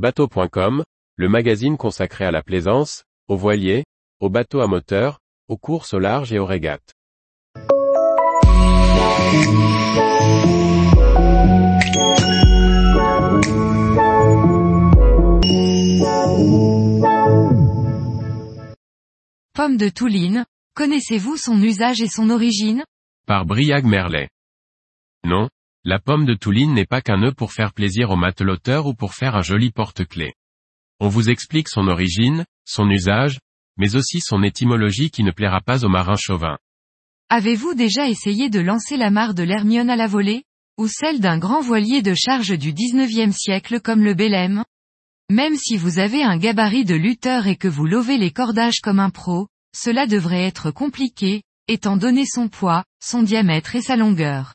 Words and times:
Bateau.com, 0.00 0.82
le 1.16 1.28
magazine 1.28 1.76
consacré 1.76 2.24
à 2.24 2.30
la 2.30 2.42
plaisance, 2.42 3.04
aux 3.28 3.36
voiliers, 3.36 3.84
aux 4.18 4.30
bateaux 4.30 4.60
à 4.60 4.66
moteur, 4.66 5.18
aux 5.46 5.58
courses 5.58 5.92
au 5.92 5.98
large 5.98 6.32
et 6.32 6.38
aux 6.38 6.46
régates. 6.46 6.94
Pomme 19.52 19.76
de 19.76 19.90
Touline, 19.90 20.46
connaissez-vous 20.72 21.36
son 21.36 21.62
usage 21.62 22.00
et 22.00 22.08
son 22.08 22.30
origine? 22.30 22.86
Par 23.26 23.44
Briag 23.44 23.84
Merlet. 23.84 24.30
Non, 25.24 25.50
la 25.84 25.98
pomme 25.98 26.26
de 26.26 26.34
Touline 26.34 26.74
n'est 26.74 26.84
pas 26.84 27.00
qu'un 27.00 27.16
nœud 27.16 27.32
pour 27.32 27.52
faire 27.52 27.72
plaisir 27.72 28.10
au 28.10 28.16
mateloteur 28.16 28.86
ou 28.86 28.92
pour 28.92 29.14
faire 29.14 29.34
un 29.34 29.40
joli 29.40 29.70
porte-clés. 29.70 30.34
On 31.00 31.08
vous 31.08 31.30
explique 31.30 31.70
son 31.70 31.88
origine, 31.88 32.44
son 32.66 32.90
usage, 32.90 33.38
mais 33.78 33.96
aussi 33.96 34.20
son 34.20 34.42
étymologie 34.42 35.10
qui 35.10 35.24
ne 35.24 35.30
plaira 35.30 35.62
pas 35.62 35.86
aux 35.86 35.88
marins 35.88 36.18
chauvins. 36.18 36.58
Avez-vous 37.30 37.74
déjà 37.74 38.08
essayé 38.08 38.50
de 38.50 38.60
lancer 38.60 38.98
la 38.98 39.10
mare 39.10 39.32
de 39.32 39.42
l'Hermione 39.42 39.88
à 39.88 39.96
la 39.96 40.06
volée 40.06 40.44
Ou 40.76 40.86
celle 40.86 41.20
d'un 41.20 41.38
grand 41.38 41.62
voilier 41.62 42.02
de 42.02 42.14
charge 42.14 42.58
du 42.58 42.74
19e 42.74 43.32
siècle 43.32 43.80
comme 43.80 44.04
le 44.04 44.12
Bélème? 44.12 44.64
Même 45.30 45.56
si 45.56 45.78
vous 45.78 45.98
avez 45.98 46.22
un 46.22 46.36
gabarit 46.36 46.84
de 46.84 46.94
lutteur 46.94 47.46
et 47.46 47.56
que 47.56 47.68
vous 47.68 47.86
lovez 47.86 48.18
les 48.18 48.32
cordages 48.32 48.80
comme 48.82 49.00
un 49.00 49.10
pro, 49.10 49.46
cela 49.74 50.06
devrait 50.06 50.44
être 50.44 50.72
compliqué, 50.72 51.42
étant 51.68 51.96
donné 51.96 52.24
son 52.26 52.48
poids, 52.48 52.84
son 53.02 53.22
diamètre 53.22 53.76
et 53.76 53.82
sa 53.82 53.96
longueur. 53.96 54.54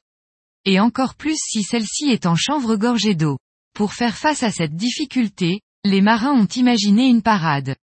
Et 0.66 0.80
encore 0.80 1.16
plus 1.16 1.38
si 1.38 1.64
celle-ci 1.64 2.10
est 2.10 2.26
en 2.26 2.36
chanvre 2.36 2.76
gorgée 2.76 3.16
d'eau. 3.16 3.38
Pour 3.74 3.94
faire 3.94 4.18
face 4.18 4.44
à 4.44 4.52
cette 4.52 4.76
difficulté, 4.76 5.62
les 5.84 6.02
marins 6.02 6.34
ont 6.34 6.48
imaginé 6.48 7.08
une 7.08 7.22
parade. 7.22 7.76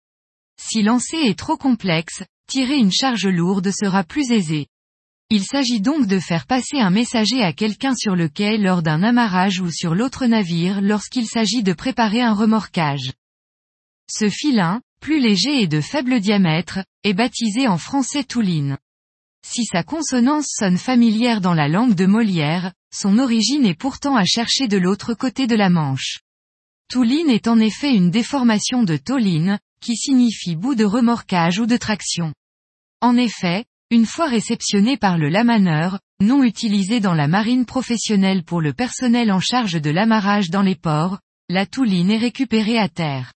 Si 0.61 0.83
lancer 0.83 1.17
est 1.17 1.39
trop 1.39 1.57
complexe, 1.57 2.23
tirer 2.49 2.77
une 2.77 2.93
charge 2.93 3.27
lourde 3.27 3.71
sera 3.71 4.05
plus 4.05 4.31
aisé. 4.33 4.67
Il 5.31 5.45
s'agit 5.45 5.81
donc 5.81 6.07
de 6.07 6.19
faire 6.19 6.47
passer 6.47 6.79
un 6.79 6.91
messager 6.91 7.43
à 7.43 7.53
quelqu'un 7.53 7.95
sur 7.95 8.17
le 8.17 8.29
quai 8.29 8.59
lors 8.59 8.83
d'un 8.83 9.03
amarrage 9.03 9.61
ou 9.61 9.71
sur 9.71 9.95
l'autre 9.95 10.27
navire 10.27 10.83
lorsqu'il 10.83 11.27
s'agit 11.27 11.63
de 11.63 11.73
préparer 11.73 12.21
un 12.21 12.35
remorquage. 12.35 13.13
Ce 14.11 14.29
filin, 14.29 14.83
plus 15.01 15.21
léger 15.21 15.63
et 15.63 15.67
de 15.67 15.81
faible 15.81 16.21
diamètre, 16.21 16.81
est 17.03 17.15
baptisé 17.15 17.67
en 17.67 17.79
français 17.79 18.25
touline. 18.25 18.77
Si 19.45 19.65
sa 19.65 19.83
consonance 19.83 20.47
sonne 20.49 20.79
familière 20.79 21.41
dans 21.41 21.55
la 21.55 21.69
langue 21.69 21.95
de 21.95 22.07
Molière, 22.07 22.73
son 22.95 23.19
origine 23.19 23.67
est 23.67 23.79
pourtant 23.79 24.17
à 24.17 24.25
chercher 24.25 24.69
de 24.69 24.79
l'autre 24.79 25.15
côté 25.15 25.47
de 25.47 25.57
la 25.57 25.71
Manche. 25.71 26.21
Touline 26.89 27.31
est 27.31 27.49
en 27.49 27.59
effet 27.59 27.95
une 27.95 28.11
déformation 28.11 28.83
de 28.83 28.97
tauline, 28.97 29.59
qui 29.81 29.97
signifie 29.97 30.57
bout 30.57 30.75
de 30.75 30.85
remorquage 30.85 31.59
ou 31.59 31.67
de 31.67 31.77
traction. 31.77 32.33
En 33.01 33.17
effet, 33.17 33.65
une 33.91 34.07
fois 34.07 34.27
réceptionné 34.27 34.97
par 34.97 35.19
le 35.19 35.29
lamaneur, 35.29 35.99
non 36.21 36.43
utilisé 36.45 37.01
dans 37.01 37.15
la 37.15 37.29
marine 37.29 37.67
professionnelle 37.67 38.45
pour 38.45 38.61
le 38.61 38.73
personnel 38.73 39.33
en 39.33 39.41
charge 39.41 39.81
de 39.81 39.91
l'amarrage 39.91 40.51
dans 40.51 40.63
les 40.63 40.77
ports, 40.77 41.19
la 41.49 41.67
touline 41.67 42.11
est 42.11 42.19
récupérée 42.19 42.79
à 42.79 42.89
terre. 42.89 43.33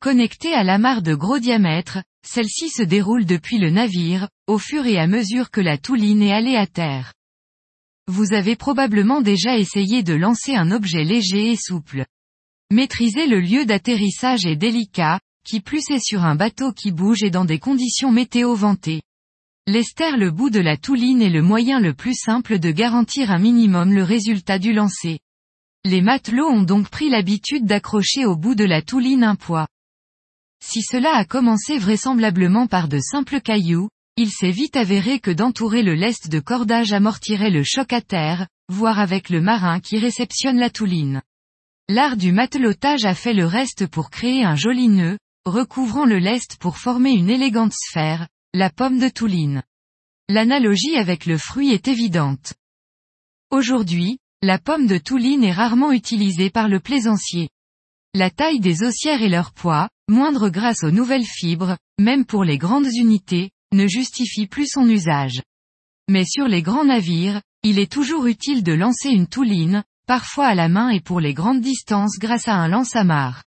Connectée 0.00 0.54
à 0.54 0.62
l'amarre 0.62 1.02
de 1.02 1.14
gros 1.14 1.38
diamètre, 1.38 1.98
celle-ci 2.26 2.68
se 2.68 2.82
déroule 2.82 3.24
depuis 3.24 3.58
le 3.58 3.70
navire, 3.70 4.28
au 4.46 4.58
fur 4.58 4.86
et 4.86 4.98
à 4.98 5.06
mesure 5.06 5.50
que 5.50 5.60
la 5.60 5.78
touline 5.78 6.22
est 6.22 6.32
allée 6.32 6.56
à 6.56 6.66
terre. 6.66 7.12
Vous 8.06 8.32
avez 8.32 8.56
probablement 8.56 9.20
déjà 9.20 9.56
essayé 9.56 10.02
de 10.02 10.14
lancer 10.14 10.54
un 10.54 10.70
objet 10.70 11.04
léger 11.04 11.52
et 11.52 11.56
souple. 11.56 12.06
Maîtriser 12.72 13.26
le 13.26 13.40
lieu 13.40 13.64
d'atterrissage 13.64 14.46
est 14.46 14.56
délicat, 14.56 15.20
qui 15.44 15.60
plus 15.60 15.90
est 15.90 16.04
sur 16.04 16.24
un 16.24 16.34
bateau 16.34 16.72
qui 16.72 16.92
bouge 16.92 17.22
et 17.22 17.30
dans 17.30 17.44
des 17.44 17.58
conditions 17.58 18.12
météo 18.12 18.54
ventées. 18.54 19.02
L'ester 19.66 20.16
le 20.16 20.30
bout 20.30 20.50
de 20.50 20.60
la 20.60 20.76
touline 20.76 21.22
est 21.22 21.30
le 21.30 21.42
moyen 21.42 21.80
le 21.80 21.94
plus 21.94 22.14
simple 22.14 22.58
de 22.58 22.70
garantir 22.70 23.30
un 23.30 23.38
minimum 23.38 23.92
le 23.92 24.02
résultat 24.02 24.58
du 24.58 24.72
lancer. 24.72 25.20
Les 25.84 26.02
matelots 26.02 26.48
ont 26.48 26.62
donc 26.62 26.88
pris 26.90 27.08
l'habitude 27.08 27.64
d'accrocher 27.66 28.26
au 28.26 28.36
bout 28.36 28.54
de 28.54 28.64
la 28.64 28.82
touline 28.82 29.24
un 29.24 29.36
poids. 29.36 29.68
Si 30.62 30.82
cela 30.82 31.16
a 31.16 31.24
commencé 31.24 31.78
vraisemblablement 31.78 32.66
par 32.66 32.88
de 32.88 33.00
simples 33.00 33.40
cailloux, 33.40 33.88
il 34.16 34.30
s'est 34.30 34.50
vite 34.50 34.76
avéré 34.76 35.18
que 35.18 35.30
d'entourer 35.30 35.82
le 35.82 35.94
lest 35.94 36.28
de 36.28 36.40
cordage 36.40 36.92
amortirait 36.92 37.50
le 37.50 37.64
choc 37.64 37.92
à 37.92 38.00
terre, 38.00 38.46
voire 38.68 38.98
avec 38.98 39.30
le 39.30 39.40
marin 39.40 39.80
qui 39.80 39.98
réceptionne 39.98 40.58
la 40.58 40.70
touline. 40.70 41.22
L'art 41.88 42.16
du 42.16 42.30
matelotage 42.30 43.04
a 43.04 43.14
fait 43.14 43.32
le 43.32 43.46
reste 43.46 43.86
pour 43.86 44.10
créer 44.10 44.44
un 44.44 44.54
joli 44.54 44.88
nœud, 44.88 45.18
recouvrant 45.44 46.04
le 46.04 46.18
lest 46.18 46.56
pour 46.58 46.76
former 46.76 47.12
une 47.12 47.30
élégante 47.30 47.72
sphère, 47.72 48.28
la 48.54 48.70
pomme 48.70 48.98
de 48.98 49.08
touline. 49.08 49.62
L'analogie 50.28 50.96
avec 50.96 51.26
le 51.26 51.38
fruit 51.38 51.72
est 51.72 51.88
évidente. 51.88 52.52
Aujourd'hui, 53.50 54.18
la 54.42 54.58
pomme 54.58 54.86
de 54.86 54.98
touline 54.98 55.42
est 55.42 55.52
rarement 55.52 55.92
utilisée 55.92 56.50
par 56.50 56.68
le 56.68 56.78
plaisancier. 56.78 57.48
La 58.12 58.28
taille 58.28 58.58
des 58.58 58.82
ossières 58.82 59.22
et 59.22 59.28
leur 59.28 59.52
poids, 59.52 59.88
moindre 60.08 60.48
grâce 60.48 60.82
aux 60.82 60.90
nouvelles 60.90 61.24
fibres, 61.24 61.76
même 62.00 62.24
pour 62.24 62.42
les 62.42 62.58
grandes 62.58 62.92
unités, 62.92 63.50
ne 63.72 63.86
justifie 63.86 64.48
plus 64.48 64.66
son 64.66 64.88
usage. 64.88 65.42
Mais 66.08 66.24
sur 66.24 66.48
les 66.48 66.60
grands 66.60 66.84
navires, 66.84 67.40
il 67.62 67.78
est 67.78 67.92
toujours 67.92 68.26
utile 68.26 68.64
de 68.64 68.72
lancer 68.72 69.10
une 69.10 69.28
touline, 69.28 69.84
parfois 70.08 70.48
à 70.48 70.56
la 70.56 70.68
main 70.68 70.88
et 70.88 70.98
pour 70.98 71.20
les 71.20 71.34
grandes 71.34 71.60
distances 71.60 72.18
grâce 72.18 72.48
à 72.48 72.56
un 72.56 72.66
lance-amarre. 72.66 73.44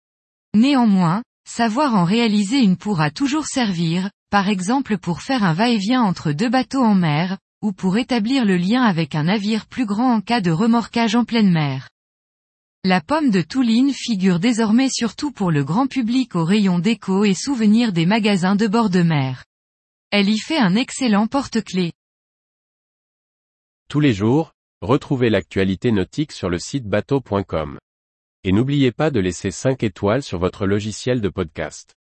Néanmoins, 0.54 1.22
savoir 1.46 1.94
en 1.94 2.04
réaliser 2.04 2.60
une 2.60 2.78
pourra 2.78 3.10
toujours 3.10 3.44
servir, 3.44 4.10
par 4.30 4.48
exemple 4.48 4.96
pour 4.96 5.20
faire 5.20 5.44
un 5.44 5.52
va-et-vient 5.52 6.02
entre 6.02 6.32
deux 6.32 6.48
bateaux 6.48 6.82
en 6.82 6.94
mer, 6.94 7.36
ou 7.60 7.72
pour 7.72 7.98
établir 7.98 8.46
le 8.46 8.56
lien 8.56 8.84
avec 8.84 9.14
un 9.14 9.24
navire 9.24 9.66
plus 9.66 9.84
grand 9.84 10.14
en 10.14 10.20
cas 10.22 10.40
de 10.40 10.50
remorquage 10.50 11.14
en 11.14 11.26
pleine 11.26 11.52
mer. 11.52 11.90
La 12.88 13.00
pomme 13.00 13.30
de 13.30 13.42
Touline 13.42 13.92
figure 13.92 14.38
désormais 14.38 14.88
surtout 14.88 15.32
pour 15.32 15.50
le 15.50 15.64
grand 15.64 15.88
public 15.88 16.36
au 16.36 16.44
rayon 16.44 16.78
déco 16.78 17.24
et 17.24 17.34
souvenirs 17.34 17.92
des 17.92 18.06
magasins 18.06 18.54
de 18.54 18.68
bord 18.68 18.90
de 18.90 19.02
mer. 19.02 19.44
Elle 20.12 20.28
y 20.28 20.38
fait 20.38 20.58
un 20.58 20.76
excellent 20.76 21.26
porte-clés. 21.26 21.94
Tous 23.88 23.98
les 23.98 24.12
jours, 24.12 24.52
retrouvez 24.82 25.30
l'actualité 25.30 25.90
nautique 25.90 26.30
sur 26.30 26.48
le 26.48 26.60
site 26.60 26.84
bateau.com. 26.84 27.80
Et 28.44 28.52
n'oubliez 28.52 28.92
pas 28.92 29.10
de 29.10 29.18
laisser 29.18 29.50
5 29.50 29.82
étoiles 29.82 30.22
sur 30.22 30.38
votre 30.38 30.64
logiciel 30.64 31.20
de 31.20 31.28
podcast. 31.28 31.96